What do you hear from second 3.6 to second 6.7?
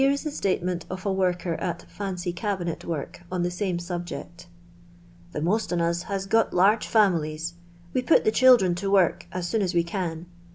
mbject:—" Tlii^ nio>t on us h:i5 got